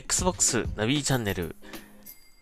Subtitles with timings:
[0.00, 1.54] Xbox ナビチャンネル。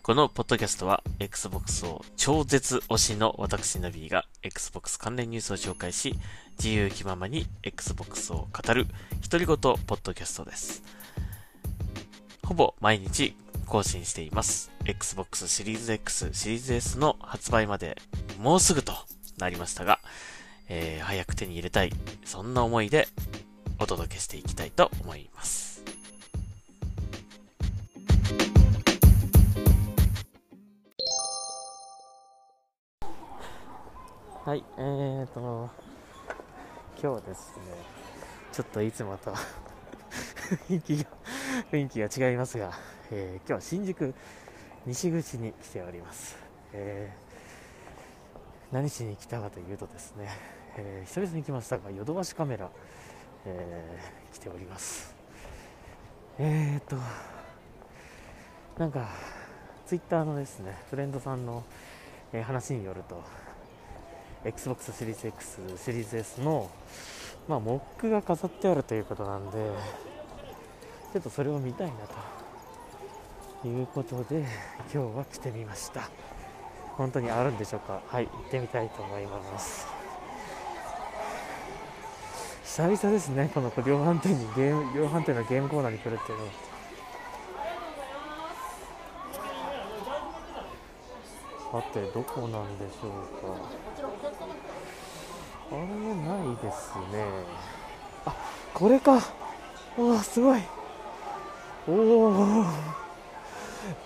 [0.05, 6.15] このポッドキャストは Xbox を超絶推しの私ナビが Xbox 関連ニュースを紹介し、
[6.57, 8.87] 自由気ままに Xbox を語る
[9.29, 10.85] 独り言ポッドキャストです。
[12.47, 13.35] ほぼ毎日
[13.67, 14.71] 更新しています。
[14.85, 18.01] Xbox シリーズ X、シリーズ S の発売まで
[18.39, 18.93] もうすぐと
[19.39, 19.99] なりましたが、
[20.69, 21.93] えー、早く手に入れたい、
[22.25, 23.09] そんな思いで
[23.81, 25.68] お届けしていきたいと思います。
[34.49, 35.69] はい、えーと、
[36.99, 37.65] 今日ですね、
[38.51, 39.35] ちょっといつもと
[40.71, 41.11] 雰囲気が、
[41.71, 42.73] 雰囲気が違いますが、
[43.11, 44.15] えー、今日は新宿
[44.87, 46.39] 西口に来ております。
[46.73, 50.31] えー、何しに来たかというとですね、
[50.79, 52.71] えー、久々に来ましたが、ヨドバシカメラ、
[53.45, 55.15] えー、来ております。
[56.39, 56.97] えーと、
[58.79, 59.11] なんか、
[59.85, 61.65] ツイッターのですね、フレンドさんの、
[62.33, 63.23] え話によると、
[64.45, 66.71] Xbox シリーズ X、シリーズ S の、
[67.49, 69.53] まあ、モックが飾ってあるということなんで、
[71.13, 71.95] ちょっとそれを見たいな
[73.63, 74.47] ということで、
[74.93, 76.09] 今日は来てみました。
[76.97, 78.01] 本当にあるんでしょうか？
[78.07, 79.87] はい、行ってみたいと思います。
[82.65, 86.53] 久々ですね、この量販店にゲーム、量販店のゲームコーナーに来るっていうのは。
[91.71, 93.11] さてどこなんでしょう
[93.45, 94.28] か？
[95.71, 97.25] あれないですね。
[98.25, 98.35] あ
[98.73, 99.21] これか。
[99.97, 100.61] おおすごい。
[101.87, 102.65] おお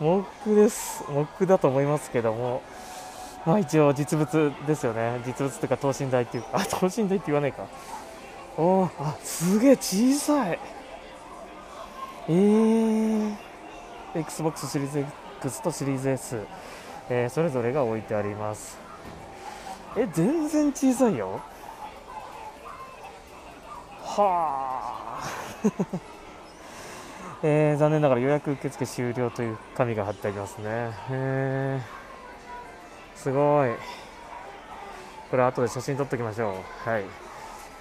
[0.01, 1.05] モックです。
[1.09, 2.63] モックだと思いますけども。
[3.47, 5.21] まあ一応実物ですよね。
[5.27, 6.49] 実物というか等身大っていうか。
[6.55, 7.67] あ等身大って言わないか。
[8.57, 10.59] おおあすげえ小さい。
[12.29, 13.35] えー。
[14.15, 15.07] XBOX シリーズ
[15.39, 16.41] X とシリーズ S
[17.09, 18.79] えー、それぞれが置いてあります。
[19.97, 21.41] え全然小さいよ。
[24.01, 25.23] はあ。
[27.45, 30.69] えー、残念ながら予約受付終了という紙が貼ってありますね。
[30.69, 31.81] へえ
[33.17, 33.71] すごい。
[35.31, 36.53] これ後で写真撮っておきましょ
[36.87, 36.89] う。
[36.89, 37.05] はい。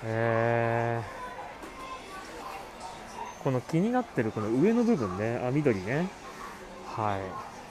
[0.03, 5.41] えー、この気になってるこの上の部分ね。
[5.45, 6.07] あ緑ね。
[6.95, 7.21] はい。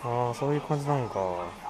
[0.05, 1.70] ああそういう感じなのか。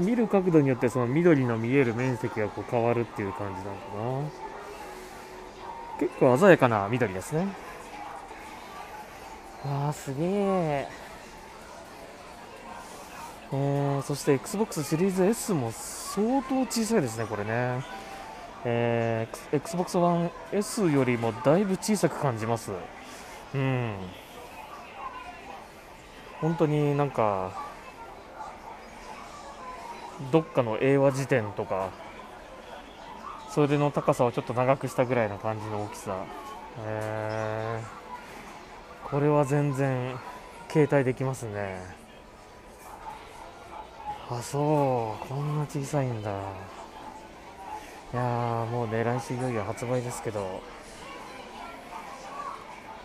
[0.00, 4.30] 見る角度によってその緑の見える面積がこう変わるっていう感じなのかな
[5.98, 7.46] 結構鮮やかな緑ですね
[9.64, 10.88] ああすげえ
[13.52, 17.82] えー、そして XBOX シリーズ S も相当小さいですね、これね。
[18.64, 22.70] えー、Xbox One S よりもだいぶ小さく感じます。
[23.54, 23.94] うん。
[26.40, 27.69] 本当になんか
[30.32, 31.90] どっかの英和辞典とか
[33.50, 36.24] それの高さをちょっと長くしたぐらいな感じの大きさ、
[36.84, 40.16] えー、これは全然
[40.68, 41.80] 携帯できますね。
[44.30, 45.26] あそう。
[45.26, 46.30] こんな小さいんだ。
[46.30, 50.60] いやもうね来週いよいよ発売ですけど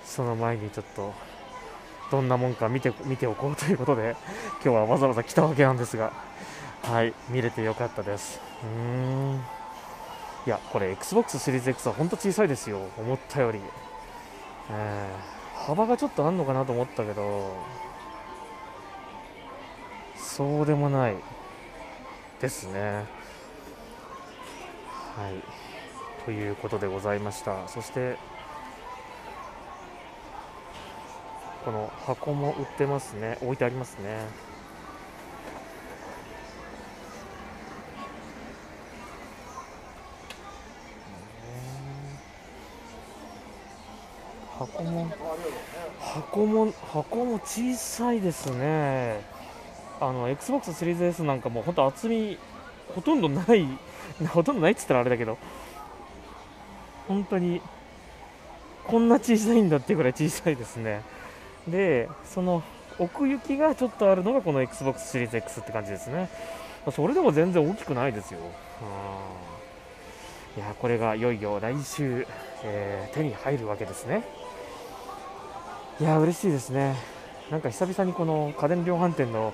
[0.04, 1.14] その前にちょっと
[2.12, 4.16] どんなもんか見て見ておこうということで
[4.64, 6.14] 今日はわざわざ来たわけなんですが。
[6.88, 8.40] はい見れてよかったです。
[8.64, 9.42] うん。
[10.46, 12.80] いやこれ XBOX シリーズ X は本当小さいですよ。
[12.98, 13.60] 思ったより、
[14.70, 17.56] えー、幅がちょっとあんのかなと思ったけど。
[20.16, 21.16] そうでもない
[22.40, 23.06] ですね。
[25.16, 26.24] はい。
[26.26, 27.68] ということでございました。
[27.68, 28.18] そして
[31.64, 33.40] この箱も売ってますね。
[33.42, 34.55] 置いてありますね。
[44.96, 45.08] も。
[46.00, 49.22] 箱も箱も小さいですね。
[50.00, 52.38] あの XBOX シリーズ S なんかも本当厚み
[52.94, 53.66] ほとんどない
[54.28, 55.38] ほとんどないって言ったらあれだけど。
[57.08, 57.62] 本当に
[58.88, 61.02] こんな小さいんだっていうぐらい小さいですね。
[61.68, 62.64] でその
[62.98, 66.30] 奥行きがちょっとあるのがこの XBOX シリーズ X って感じですね。
[66.92, 68.40] それでも全然大きくないですよ。
[70.56, 72.26] いやこれがいよいよ来週、
[72.64, 74.24] えー、手に入るわけですね。
[76.00, 76.96] いや嬉しいですね
[77.50, 79.54] なんか久々にこの家電量販店の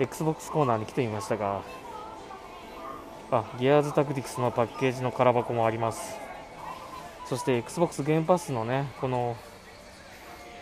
[0.00, 1.62] XBOX コーナーに来てみましたが
[3.30, 6.16] あギアーズタクティクスのパッケージの空箱もあります
[7.28, 9.36] そして XBOX ゲームパスのねこの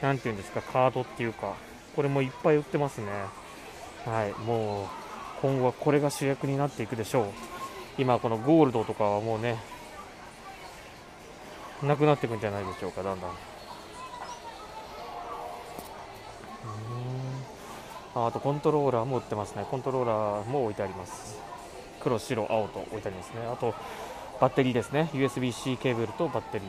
[0.05, 1.55] なんていうんですか、カードっていうか、
[1.97, 3.07] これもいっぱい売ってますね。
[4.05, 4.87] はい、もう、
[5.41, 7.27] 今後はこれが主役になっていくでしょう。
[7.97, 9.57] 今、このゴールドとかはもうね、
[11.83, 13.31] なくなっていくんじゃないでしょうか、だんだん。
[18.15, 19.67] ああとコントローラーも売ってますね。
[19.71, 21.39] コントローラーも置いてあります。
[22.01, 23.47] 黒、白、青と置いてありますね。
[23.53, 23.75] あと、
[24.41, 25.11] バッテリーですね。
[25.13, 26.69] USB-C ケーブルとバッテリー。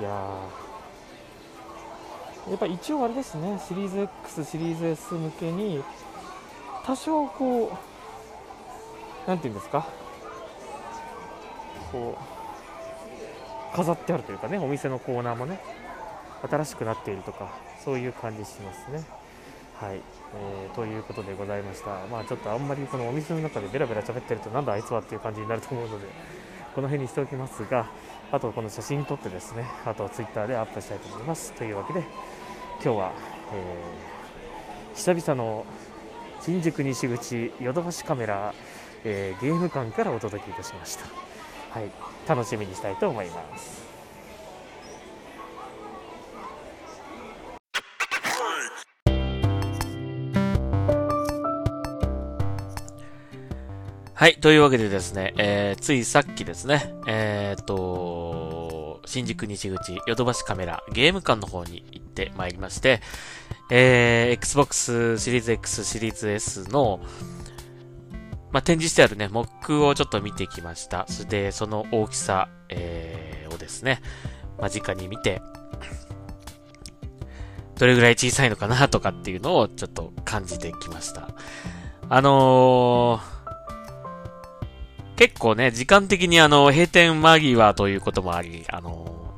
[0.00, 0.10] いや
[2.50, 3.58] やっぱ一応あれですね。
[3.66, 5.82] シリーズ X、シリーズ S 向けに、
[6.84, 7.72] 多少こ
[9.26, 9.86] う、なんていうんですか。
[11.90, 12.16] こ
[13.72, 15.58] う、飾ってあるというかね、お店のコーナーもね、
[16.42, 17.50] 新しくなっているとか、
[17.84, 19.04] そういう感じしますね。
[19.80, 22.06] はい、えー、ということでございました。
[22.10, 26.06] まあちょっとあんまりこのお店の中でベラベラ喋ってるとなんだあいつはっていう感じになると思うので、
[26.74, 27.86] この辺にしておきますが、
[28.32, 31.52] あとこの写真撮ってですね、あと Twitter でアップしたいと思います。
[31.52, 32.00] というわけで、
[32.82, 33.12] 今日は、
[33.52, 35.66] えー、久々の
[36.40, 38.54] 新宿西口ヨドバシカメラ、
[39.04, 41.04] えー、ゲーム館からお届けいたしました。
[41.78, 41.90] はい、
[42.26, 43.85] 楽しみにしたいと思います。
[54.18, 54.36] はい。
[54.40, 63.02] というわけでですね、えー、ついさっきですね、えー、っと、新宿西口ヨドバシカメラゲーム館の方に行ってまいりまして、
[63.70, 67.00] えー、Xbox シリーズ X シリーズ S の、
[68.52, 71.04] まあ、展示してあるね、モックをちょっと見てきました。
[71.10, 74.00] それで、その大きさ、えー、をですね、
[74.58, 75.42] 間近に見て、
[77.78, 81.28] どれぐらい小さいのかなとかっていうのをちょっと感じてきました。
[82.08, 83.35] あのー、
[85.16, 89.34] 結構ね、時間的にあの、閉店間際ということもあり、あの、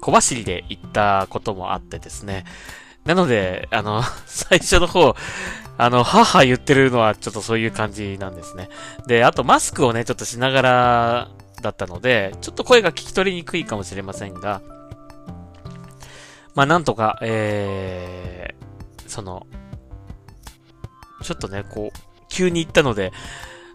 [0.00, 2.44] 小走りで行ったこともあってですね。
[3.04, 5.16] なので、あの、 最初の方、
[5.78, 8.68] あの、母言ってるのはちょっとそういう感じなんですね。
[9.06, 11.28] で、あとマスクをね、ちょっとしながら
[11.62, 14.60] だったので、ちょっと声が聞き取りにくいかもしれませんが、
[16.54, 19.46] まあなんとか、えー、その、
[21.22, 23.12] ちょっとね、こう、急に行ったので、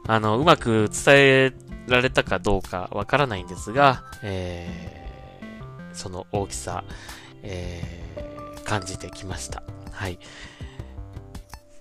[0.07, 1.53] あの、うまく伝え
[1.87, 6.83] られたかどうかわからないんですが、えー、その大きさ、
[7.41, 9.63] えー、感じてきました。
[9.91, 10.19] はい。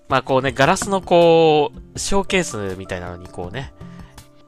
[0.07, 3.73] まあこうね、ガラスのこう、ショーケースみたいなのにこうね、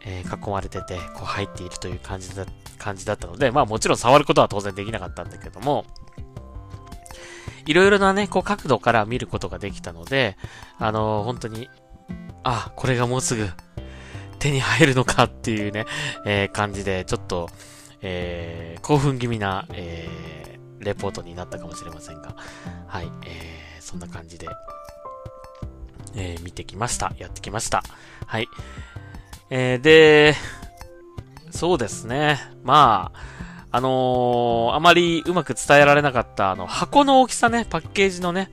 [0.05, 2.45] えー、囲まれてて、こう入っているという感じだ、
[2.77, 5.85] 感じだったので、まあもちろん触ることは当然できなかったんだけども、
[7.65, 10.37] いろいろなね、こう角度から見ることができたので、
[10.77, 11.69] あのー、本当に、
[12.43, 13.49] あ、これがもうすぐ
[14.39, 15.85] 手に入るのかっていうね、
[16.25, 17.49] えー、感じで、ちょっと、
[18.01, 22.35] えー、興奮気味な、えー、レポートになったかもしれませんが、
[22.87, 24.47] はい、えー、そんな感じで、
[26.15, 27.13] えー、見てきました。
[27.17, 27.83] やってきました。
[28.27, 28.47] はい。
[29.49, 30.35] えー、で、
[31.51, 32.39] そうですね。
[32.63, 33.35] まあ、
[33.77, 38.51] あのー、あまりうまく伝えられなかった、あの、箱の大きさね、パッケージのね、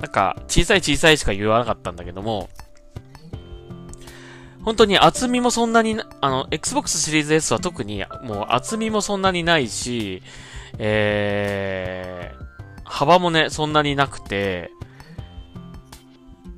[0.00, 2.48] なんか、小さい小さいしか言わなかったんだけども、
[4.64, 10.22] 本当に厚みもそんなに、あの、Xbox シリーズ S は特にもう厚みもそんなにないし、
[10.78, 14.70] えー、幅もね、そんなになくて、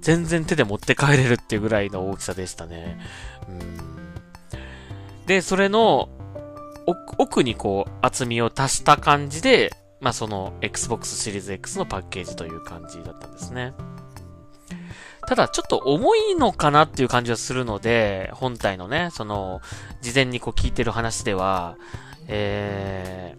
[0.01, 2.99] 全然手で持って帰れるっていうぐらいの大きさでしたね。
[3.49, 5.27] うん。
[5.27, 6.09] で、それの、
[7.19, 9.71] 奥にこう、厚みを足した感じで、
[10.01, 13.75] まあ、その Xbox シリーズ X のパッケージという感じだったんですね。
[15.27, 19.61] ただ、ちょっと重いのかなっていう感じはするので、本体のね、その、
[20.01, 21.77] 事前にこう聞いてる話では、
[22.27, 23.37] え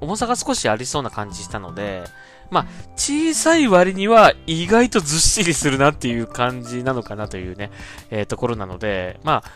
[0.00, 2.04] ー、重さが少しありそうな感じしたので、
[2.50, 7.70] まあ、小さい割には意外とずっしりするなっていう感じなのかなというね、
[8.10, 9.50] えー、ところなので、まあ、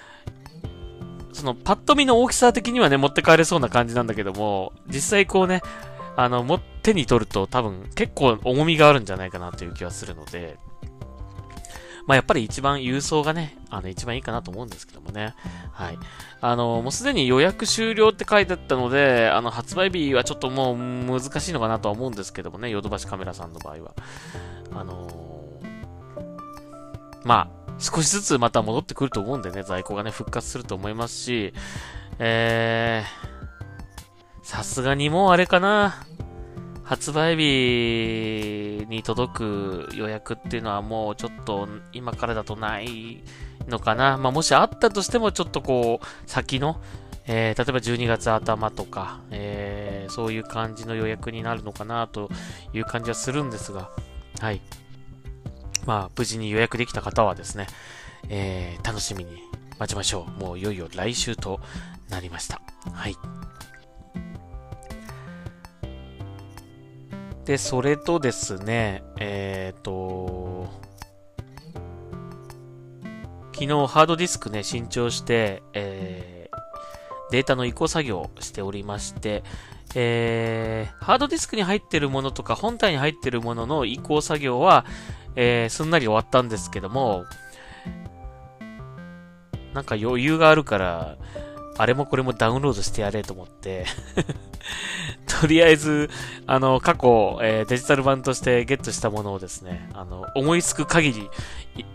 [1.32, 5.62] その、パッと見の大きさ的にはね、持って帰れそうな感じなんだけども、実際こうね、
[6.18, 10.58] あの、も、手に取ると多分結構重みがあるんじゃないかなという気はするので、
[12.08, 15.36] まあ、やっぱり一番郵送がね、あの、一番いいかなと思うんですけどもね。
[15.70, 15.98] はい。
[16.40, 23.94] あの、もうすでに予約終了って書いてあったので、あの、発売日はちょっともう難しいのかなとは思うんですけどもね、ヨドバシカメラさんの場合は。
[24.72, 31.54] あのー、まあ、少しずつまた戻ってくると思うんでね、在庫がね、復活すると思いますし、
[32.18, 33.38] えー、
[34.42, 36.07] さすがにもうあれかな。
[36.88, 43.22] 発売日に届く予約っていうのはもうちょっと今からだとない
[43.68, 44.16] のかな。
[44.16, 46.80] まあ、もしあったとしてもちょっとこう、先の、
[47.26, 52.30] えー、例えば12月頭とか、えー、そういう感じの予約になるのかなと
[52.72, 53.90] いう感じはするんですが、
[54.40, 54.62] はい。
[55.84, 57.66] まあ、無事に予約できた方はですね、
[58.30, 59.42] えー、楽しみに
[59.78, 60.42] 待ちましょう。
[60.42, 61.60] もういよいよ来週と
[62.08, 62.62] なりました。
[62.90, 63.16] はい。
[67.48, 70.68] で、それとですね、えっ、ー、と、
[73.54, 76.28] 昨日ハードディスクね、新調して、えー
[77.30, 79.44] データの移行作業しておりまして、
[79.94, 84.86] えー、ハードディスクに入ってるものとか本体に入ってるものの移行作業は、
[85.36, 87.26] えー、すんなり終わったんですけども、
[89.74, 91.18] なんか余裕があるから、
[91.76, 93.84] あれもこれもダウンロードしてやれと思って。
[95.40, 96.10] とりあえず、
[96.46, 101.30] あの、過去、えー、デジタル版としてゲットしたものをですね、あの、思いつく限り、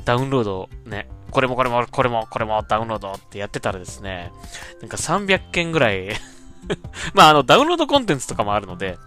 [0.05, 4.31] ダウンロードね、これもこれもこれもこれもダウンロードってやってたらですね、
[4.81, 6.09] なんか300件ぐらい
[7.13, 8.97] まああのダウンロードコンテンツとかもあるので、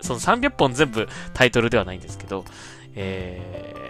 [0.00, 2.44] その300本全部タイトルではないんですけど、
[2.94, 3.85] えー、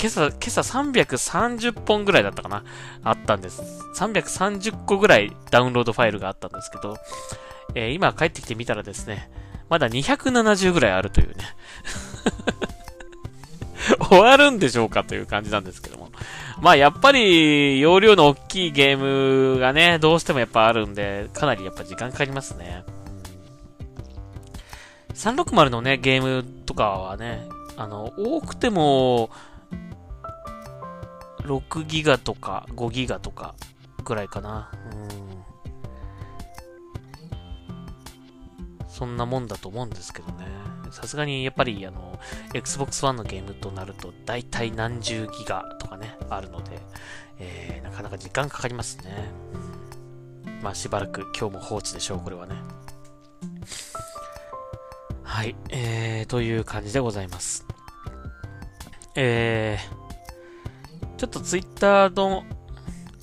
[0.00, 2.62] 今朝、今朝330本ぐらいだったかな？
[3.02, 3.62] あったんです。
[3.96, 6.96] 330個ぐらいダウンロードファイルがあったんですけど、
[7.74, 9.30] えー、今帰ってきてみたらですね、
[9.68, 11.44] まだ270ぐらいあるというね
[14.08, 16.10] 終わるんでしょうかという感じなんですけども。
[16.60, 22.84] まあやっぱり容量の大きいゲームがね、どうしてもやっぱあるんで、かなりやっぱ時間かかりますね。
[25.14, 29.30] 360のね、ゲームとかはね、あの、多くても、
[31.48, 33.54] 6ギガとか5ギガとか
[34.04, 34.70] ぐらいかな。
[34.92, 35.28] うん
[38.98, 40.46] そんなもんだと思うんですけどね。
[40.90, 42.18] さすがにやっぱりあの、
[42.52, 46.80] Xbox One のゲームとなると、大体何十ギガとかね、あるので、
[47.38, 49.30] えー、なかなか時間かかりますね。
[50.62, 52.56] まあしばらく今日も放置でしょう、これはね。
[55.22, 57.64] はい、えー、という感じでございます。
[59.14, 60.07] えー、
[61.18, 62.44] ちょっと Twitter の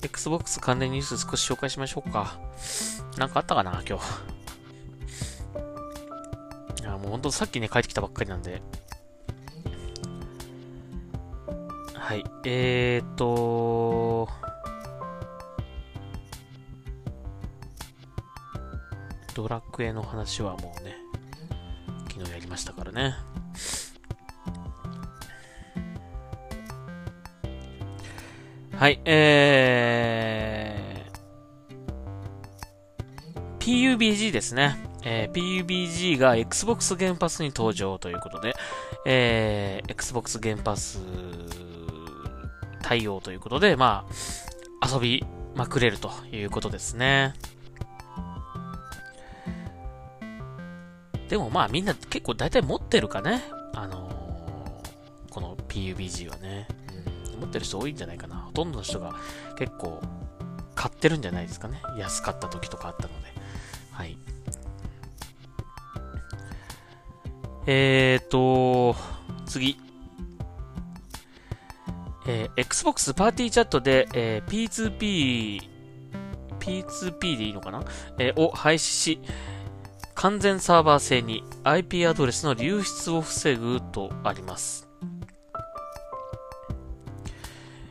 [0.02, 2.38] Xbox 関連ニュース少し紹介しましょうか。
[3.16, 4.04] なんかあったかな、今日。
[6.82, 8.60] いやもう本当さっきね、帰ってきたばっかりなんで。
[11.94, 12.22] はい。
[12.44, 14.28] えーと
[19.34, 20.96] ドラクエの話はもうね、
[22.10, 23.14] 昨日やりましたからね。
[28.78, 34.76] はい、えー、PUBG ですね。
[35.02, 38.54] えー、PUBG が Xbox ゲームパスに登場ということで、
[39.06, 41.00] えー、Xbox ゲームパス
[42.82, 44.04] 対応ということで、ま
[44.82, 47.32] あ、遊びまくれるということですね。
[51.30, 53.42] でもまあみんな結構大体持ってるかね。
[53.72, 56.68] あのー、この PUBG はね、
[57.34, 57.40] うん。
[57.40, 58.35] 持ってる人多いんじゃないかな。
[58.56, 59.14] とんどの人が
[59.58, 60.00] 結構
[60.74, 61.82] 買ってるんじゃないですかね。
[61.98, 63.26] 安かった時とかあったので。
[63.92, 64.16] はい。
[67.66, 68.96] えーと、
[69.44, 69.78] 次。
[72.26, 75.60] えー、Xbox パーティーチャットで、えー、P2P、
[76.58, 77.84] P2P でいいのかな、
[78.18, 79.20] えー、を廃止し、
[80.14, 84.85] 完全サーバー製に IP アドレスの流出を防ぐとあります。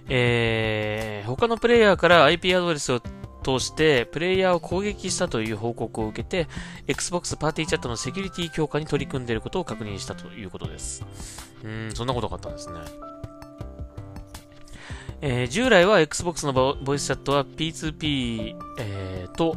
[0.07, 3.01] えー、他のプレイヤーから IP アドレスを
[3.43, 6.47] 通してプレイヤーを攻撃したという報告を受けて、
[6.87, 11.05] Xbox パーティーチャットのセキュリティ強化に取り組んでいることを確認したということです。
[11.63, 12.79] うん、そんなことがあったんですね。
[15.21, 19.55] えー、従来は Xbox のボイスチャットは P2P、えー、と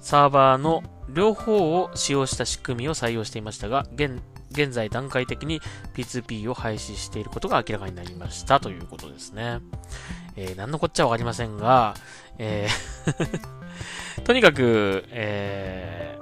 [0.00, 5.60] サーバーの両方を使用した仕組みを採用していましたが、現現在段階的に
[5.94, 9.60] P2P を廃止していることが明らかになりましたということですね。
[10.36, 11.94] えー、何のこっちゃわかりませんが、
[12.38, 13.58] えー
[14.24, 16.18] とにかく、え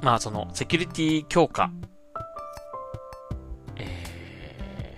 [0.00, 1.70] ー、まあその、セキュリティ強化、
[3.76, 4.96] え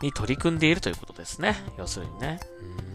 [0.00, 1.56] ー、に取り組んでいるということですね。
[1.78, 2.40] 要するにね。
[2.82, 2.87] うん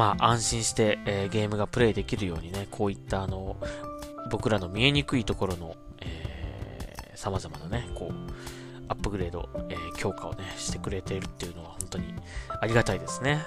[0.00, 3.58] まあ安心して、えー、ゲームがプレイできるようにね、こういったあの、
[4.30, 8.14] 僕らの見えにくいところの、えー、様々なね、こう、
[8.88, 12.14] アップグレード、えー、強化をね、してくれているっていうのは本当に
[12.62, 13.42] ありがたいですね。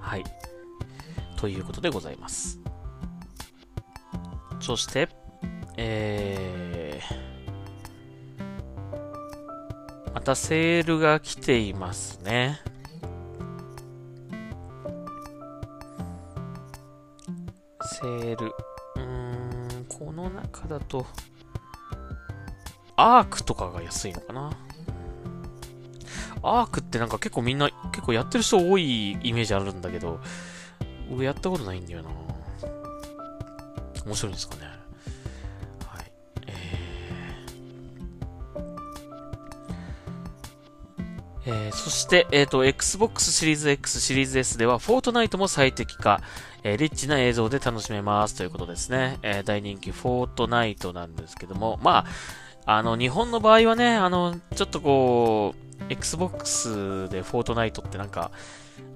[0.00, 0.24] はい。
[1.36, 2.58] ということでございます。
[4.60, 5.10] そして、
[5.76, 6.69] えー、
[10.12, 12.60] またセールが来ていますね。
[17.82, 18.46] セール。
[18.46, 21.06] うーん、この中だと、
[22.96, 24.50] アークとかが安いのかな？
[26.42, 30.20] アークってなんか結構みんな、結構やってる人多いイメージあるんだけど、
[31.10, 32.10] 僕やったことないんだよな
[34.06, 34.69] 面白いんですかね？
[41.50, 46.20] えー、そして、えっ、ー、と、Xbox シリーズ X、シリーズ S では、フォートナイトも最適化、
[46.62, 49.18] えー、リッチな映像で楽しめますということですね。
[49.22, 52.06] え、大人気フォートナイトなんですけども、ま
[52.66, 58.30] あ、あの、日本の場合はね、あの、ちょっとこう、Xbox でフォートナイトってなんか、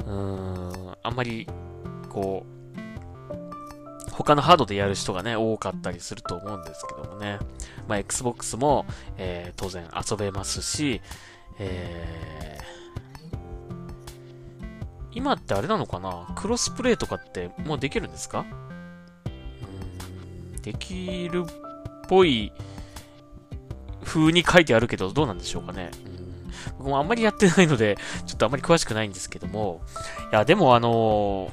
[0.07, 1.49] うーん、あんまり、
[2.09, 2.55] こう、
[4.13, 7.41] 他のハードでやる人がね、多かったりすると思うんですけどもね。
[7.89, 8.87] まあ、Xbox も、
[9.19, 11.01] えー、当然遊べますし、
[11.59, 13.35] えー、
[15.13, 16.33] 今ってあれなのかな？
[16.35, 18.45] クロスプレイとかってもうできるんですか？
[20.55, 21.51] うん、できるっ
[22.09, 22.53] ぽい
[24.05, 25.91] 風に書いてあるけど、どうなんでしょうかね。
[26.07, 26.15] うん
[26.79, 29.83] 僕もあんまりやってないので、ちょっとあんまり詳しくないんですけども、
[30.33, 31.51] いや、でもあの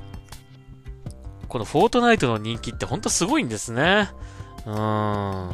[1.44, 4.10] ー、このフォートナイトの人気ってほんとすごいんですね。
[4.66, 5.52] うーん。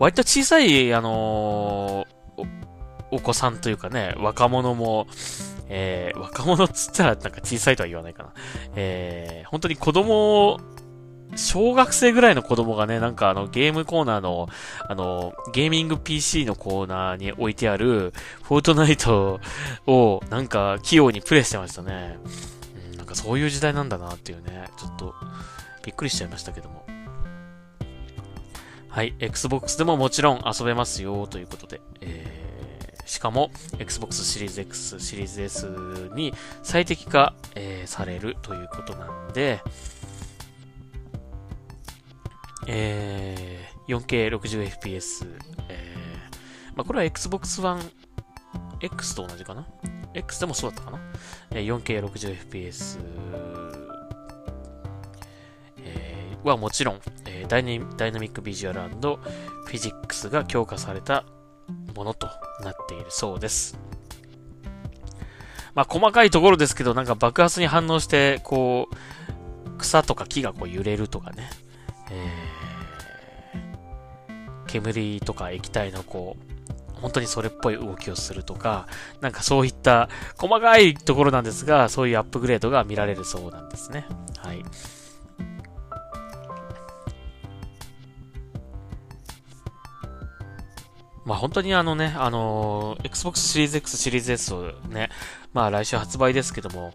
[0.00, 2.07] 割と小さい、あのー、
[3.10, 5.06] お、子さんというかね、若者も、
[5.68, 8.32] えー、若者っつったらなんか小さいとは言わないかな。
[8.76, 10.60] えー、本当に子供
[11.36, 14.48] 小学生ぐらいの子供がね、なんかあのゲームコーナーの、
[14.88, 19.40] あの、ゲーミング PC のコーナーに置いてある、フォートナイト
[19.86, 22.18] をなんか器用にプレイしてましたね。
[22.90, 25.14] うん、なんかそういう時代なんだなっていうね、ちょっと
[25.84, 26.87] びっくりしちゃいましたけども。
[28.88, 35.66] はい、Xbox でももちろん遊べますよということで、えー、しかも Xbox シリーズ X、シリーズ S
[36.14, 39.60] に最適化、えー、されるということなんで、
[42.66, 45.26] えー、4K60fps、
[45.68, 47.80] えー、まあ、これは Xbox One
[48.80, 49.66] X と同じかな
[50.14, 51.00] ?X でもそうだったかな、
[51.50, 52.98] えー、?4K60fps、
[55.78, 57.00] えー、はもちろん、
[57.38, 61.24] えーダイ、ダイナミックビジュアルフィジックスが強化された
[61.94, 62.26] ものと
[62.62, 63.78] なっているそうです。
[65.74, 71.48] まあ、細かいところですけど、なんか爆発に反応して、こう、草とか木がこう揺れるとかね。
[72.10, 72.58] えー
[74.68, 78.86] 煙とか液体のこう、本当にそれっぽい動きをするとか、
[79.20, 84.06] なんかそういった細かいところなんですが、そういうアップグレードが見られるそうなんですね。
[84.36, 84.62] はい。
[91.28, 95.10] まあ本当にあのね、あのー、Xbox シリーズ X シリーズ S をね、
[95.52, 96.94] まあ来週発売ですけども、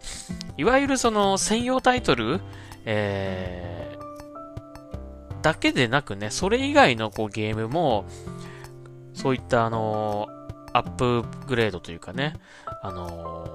[0.58, 2.42] いわゆるその専用タイトル、
[2.84, 3.96] え
[5.44, 8.06] だけでなくね、それ以外のこうゲームも、
[9.14, 12.34] そういったあのー、アップグレードというかね、
[12.82, 13.46] あの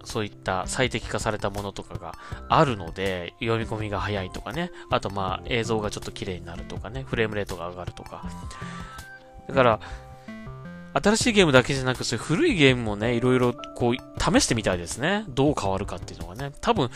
[0.00, 2.14] ー、そういった最適化されたものとかが
[2.48, 8.24] あるので、読み込みが早いとかね、あとまあ映像がちょっと綺麗になるとかね、フレームレートが上がるとか。
[9.48, 9.80] だから、
[10.94, 15.24] 新しいゲームだけじゃなく、そういう古いゲームもね、いろいろこう、試してみたいですね。
[15.28, 16.52] どう変わるかっていうのがね。
[16.60, 16.90] 多分、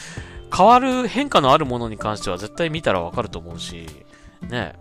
[0.56, 3.86] 変わる、変化のあるものに関しては絶対見たらわかると思うし、
[4.48, 4.74] ね、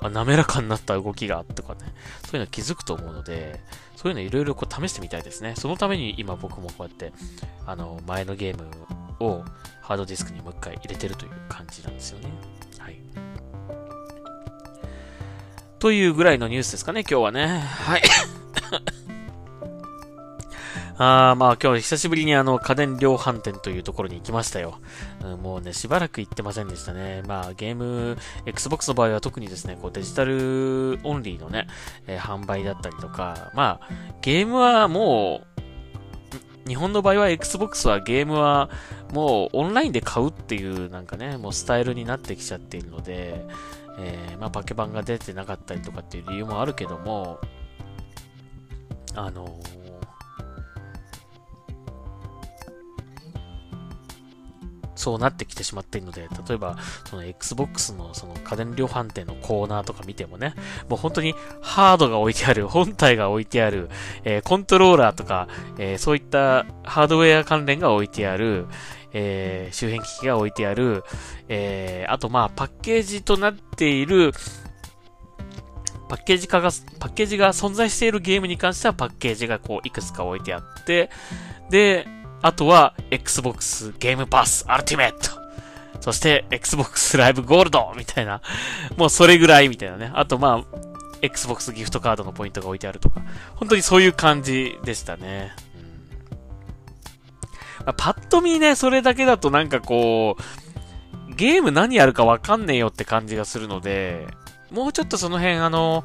[0.00, 1.80] うん、あ、滑らかになった動きがとかね、
[2.24, 3.60] そういうの気づくと思うので、
[3.96, 5.54] そういうのいろいろこう試してみたいですね。
[5.56, 7.12] そのために今僕もこうやって、
[7.66, 8.68] あの、前のゲーム
[9.20, 9.44] を
[9.80, 12.30] ハードディスクにもう一回入れてるという感じなんですよね。
[12.78, 12.96] はい。
[15.82, 17.58] というぐらいのニュースですかね、今日はね。
[17.58, 18.02] はい。
[20.96, 24.78] あーまあ今日久しぶりにあの家電量販店というところに行きましたよ。
[25.24, 27.24] うん、もうね、しばらく行ってませんでしたね。
[27.26, 28.16] まあゲーム、
[28.46, 31.66] Xbox の場合は特にですね、こうデジタルオンリーのね、
[32.06, 33.88] えー、販売だったりとか、まあ
[34.20, 35.62] ゲームはもう、
[36.68, 38.70] 日本の場合は Xbox はゲームは
[39.12, 43.44] もうオンラインで買うっていうなんかね、もうスタイルになってきちゃっているので、
[43.98, 47.38] えー、まあ、パケ版が出てなかったりとかっていう理由もあるけども、
[49.14, 49.82] あのー、
[54.94, 56.76] そうなってきてしまっているので、例えば、
[57.10, 60.54] その Xbox のその家電量販店のコーナーとか見てもね、
[60.88, 63.90] もう本当にハードが置いてある、本体が置いてある、
[64.24, 68.66] えー、コントローラーとか、えー、そういったハードウェア関連が置いてある、
[69.12, 71.04] えー、周辺機器が置いてある、
[71.48, 74.32] えー、あとまあパッケージとなっている、
[76.08, 81.10] パッケージ化が、パッケージが存在しているゲームに関してはパッケージがこういくつか置いてあって、
[81.70, 82.06] で、
[82.42, 85.40] あとは Xbox ゲームパスアルティメット。
[86.00, 88.42] そして Xbox ライブゴールドみたいな。
[88.96, 90.10] もうそれぐらいみたいなね。
[90.14, 90.78] あとまあ、
[91.22, 93.22] Xbox ギフトカードのポイントが置いてあるとか。
[93.54, 95.52] 本当にそういう感じでしたね。
[97.86, 104.26] あ、パッと見ね、それだけだとなんかこう、ゲーム何やるかわかんねえよって感じがするので、
[104.70, 106.04] もうちょっとその辺あの、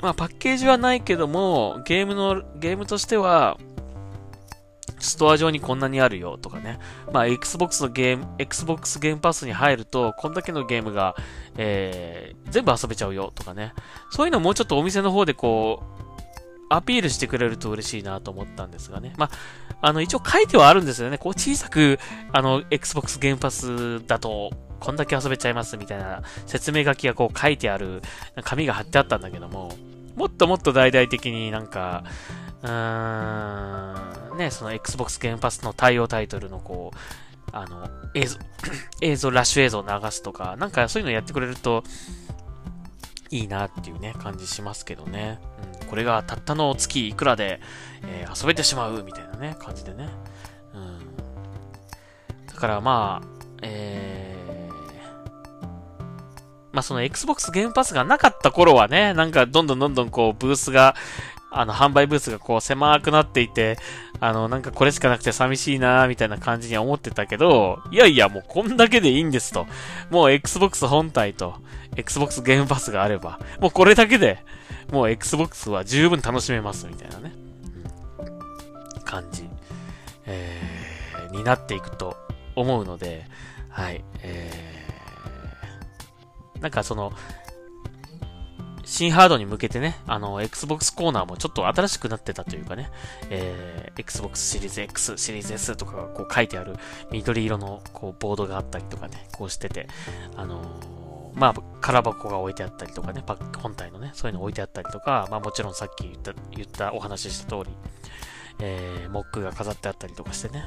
[0.00, 3.58] まあパッケージはないけども、ゲームの、ゲームとしては、
[4.98, 6.78] ストア上にこんなにあるよとかね。
[7.12, 11.14] まあ、Xbox のゲーム、Xbox ゲームパスに入ると、こんだけのゲームが、
[11.56, 13.74] えー、全部遊べちゃうよとかね。
[14.10, 16.05] そういうのもうちょっとお店の方でこう、
[16.68, 19.12] アピールしてくれると嬉しいなと思ったんですがね。
[19.16, 19.30] まあ、
[19.80, 21.18] あの、一応書いてはあるんですよね。
[21.18, 21.98] こう小さく、
[22.32, 24.50] あの、Xbox ゲームパスだと、
[24.80, 28.02] こんだけ遊べちゃいますみたいな説明書きがこう書いてある
[28.42, 29.72] 紙が貼ってあったんだけども、
[30.16, 32.04] もっともっと大々的になんか、
[32.62, 36.96] うーん、ね、その Xbox ゲームパスの対応タイトルのこう、
[37.52, 38.38] あの、映像、
[39.00, 41.84] 映像、ラッシュ映像を流すとか、なんかそういうのやってくれると、
[43.30, 45.38] いいなっていうね、感じしますけどね。
[45.72, 47.60] うん、これがたったの月いくらで、
[48.04, 50.08] えー、遊べてしまうみたいなね、感じでね。
[50.74, 52.46] うん。
[52.46, 53.28] だからまあ、
[53.62, 55.64] えー、
[56.72, 60.94] まあその Xbox ゲームパスがなかった頃はね、なんかどんどんどんどんこうブースが
[61.50, 63.78] あの、販売ブースがこう狭くなっていて、
[64.20, 69.66] あの、なんかこれしかなくて寂しいなみたいな感じには思ってたけど、いやいや、もうこんだけでいいんですと。
[70.10, 71.54] もう Xbox 本体と
[71.96, 74.44] Xbox ゲームパスがあれば、もうこれだけで、
[74.90, 77.32] もう Xbox は十分楽しめますみたいなね、
[78.18, 79.48] うん、感じ、
[80.26, 82.16] えー、になっていくと
[82.54, 83.24] 思うので、
[83.68, 87.12] はい、えー、なんかその、
[88.86, 92.90] 新ハードに向けてね、あの、Xbox コーナーもちょっと新しくなってたというかね、
[93.30, 96.76] えー、Xbox シリーズ X、シリーズ S とかがこう書いてある
[97.10, 99.88] 緑色のこうボードがあったりとかね、こうしてて、
[100.36, 100.95] あのー、
[101.36, 107.70] まあ、空箱が置いてあったりとかね、パック本体のね、そういうの置いてあったりとか、まあもちろんさっき言った、言ったお話しした通り、
[108.58, 110.64] えー、モックが飾ってあったりとかしてね、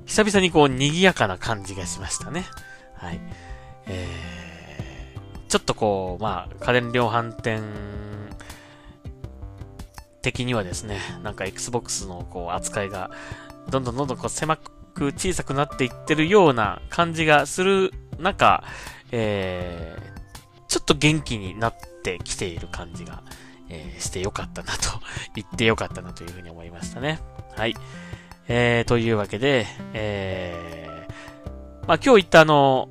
[0.00, 2.46] うん、久々にこう賑やかな感じがしましたね。
[2.94, 3.20] はい。
[3.86, 4.40] えー
[5.50, 7.60] ちょっとこう、まあ、家電量販店
[10.22, 13.10] 的にはですね、なんか Xbox のこう扱いが、
[13.68, 18.64] どんどんどんどんこう狭く小さくなっていってるような感じがする中、
[19.12, 23.22] えー、ちょっと元気になってきている感じが、
[23.68, 25.00] えー、してよかったなと、
[25.34, 27.18] 言ってよかったなというふうに思いましたね。
[27.56, 27.74] はい。
[28.48, 32.88] えー、というわけで、えー、まあ今日言ったあの、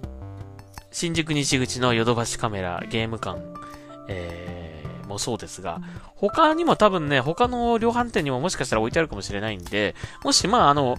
[0.92, 3.40] 新宿西口のヨドバシカメラゲーム館、
[4.08, 5.82] えー、もそうですが、
[6.16, 10.98] 他にも多分ね、他の量販店にももしかしたら置いてあるかもしれないんで、もしまああの、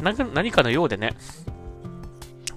[0.00, 1.16] 何かのようでね、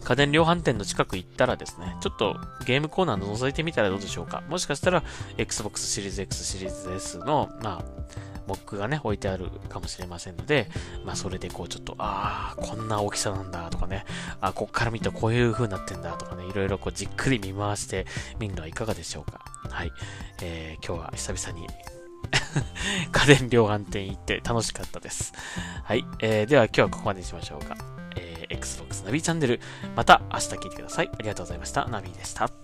[0.03, 2.35] 家電量販店の近く行ったらですね、ちょっと
[2.65, 4.43] ゲームコーナーの覗いてみたらどうでしょうか。
[4.49, 5.03] もしかしたら、
[5.37, 8.03] Xbox シリーズ X シリーズ S の、まあ、
[8.47, 10.69] モックがね、置いてあるかもしれませんので、
[11.05, 14.05] まあそれでこうちょっと、ああ、こんな大きさなんだとかね、
[14.41, 18.05] あこっから見るとこういう風になってんだとかね、いろいろこうじっくり見回して
[18.39, 19.39] みるのはいかがでしょうか。
[19.69, 19.91] はい。
[20.41, 21.67] えー、今日は久々に
[23.11, 25.33] 家電量販店行って楽しかったです。
[25.83, 26.05] はい。
[26.19, 27.92] えー、では今日はここまでにしましょうか。
[28.53, 29.59] Xbox ナビチャンネル、
[29.95, 31.09] また明日聞いてください。
[31.11, 31.87] ありがとうございました。
[31.87, 32.62] ナビでした。